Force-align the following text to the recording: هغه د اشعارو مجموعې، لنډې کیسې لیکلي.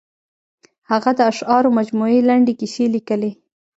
هغه 0.91 1.11
د 1.15 1.19
اشعارو 1.31 1.75
مجموعې، 1.79 2.19
لنډې 2.29 2.53
کیسې 2.59 2.85
لیکلي. 2.95 3.31